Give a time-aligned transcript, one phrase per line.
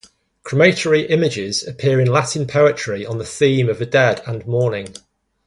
[0.41, 4.95] Crematory images appear in Latin poetry on the theme of the dead and mourning.